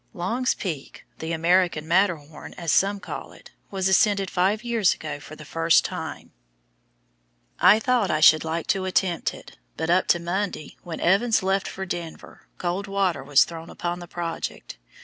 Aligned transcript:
Long's 0.15 0.55
Peak, 0.55 1.05
"the 1.19 1.31
American 1.31 1.87
Matterhorn," 1.87 2.55
as 2.55 2.71
some 2.71 2.99
call 2.99 3.33
it, 3.33 3.51
was 3.69 3.87
ascended 3.87 4.31
five 4.31 4.63
years 4.63 4.95
ago 4.95 5.19
for 5.19 5.35
the 5.35 5.45
first 5.45 5.85
time. 5.85 6.31
I 7.59 7.77
thought 7.77 8.09
I 8.09 8.19
should 8.19 8.43
like 8.43 8.65
to 8.73 8.85
attempt 8.85 9.31
it, 9.31 9.59
but 9.77 9.91
up 9.91 10.07
to 10.07 10.19
Monday, 10.19 10.75
when 10.81 10.99
Evans 11.01 11.43
left 11.43 11.67
for 11.67 11.85
Denver, 11.85 12.47
cold 12.57 12.87
water 12.87 13.23
was 13.23 13.43
thrown 13.43 13.69
upon 13.69 13.99
the 13.99 14.07
project. 14.07 14.75